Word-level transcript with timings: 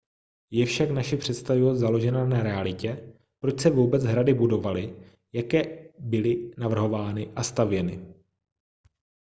je 0.51 0.65
však 0.65 0.91
naše 0.91 1.17
představivost 1.17 1.79
založena 1.79 2.25
na 2.25 2.43
realitě 2.43 3.15
proč 3.39 3.59
se 3.61 3.69
vůbec 3.69 4.03
hrady 4.03 4.33
budovaly 4.33 5.09
jak 5.33 5.45
byly 5.99 6.51
navrhovány 6.57 7.31
a 7.35 7.43
stavěny 7.43 8.13